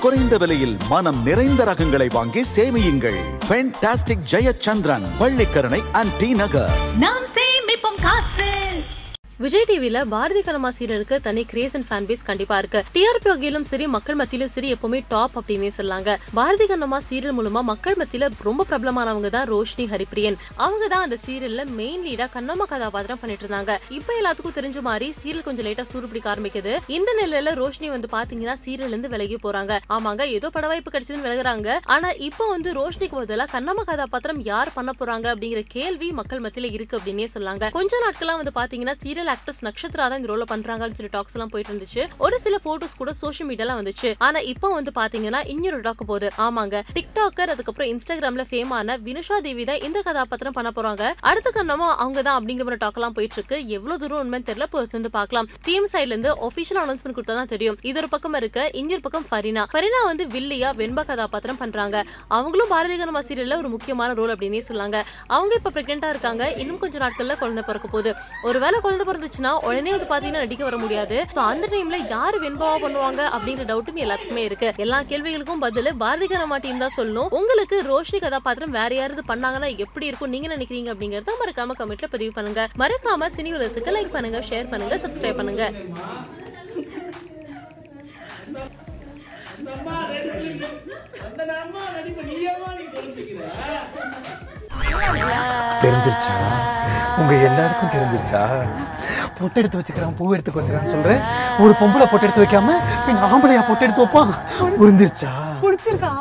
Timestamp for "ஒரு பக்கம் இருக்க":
58.02-58.68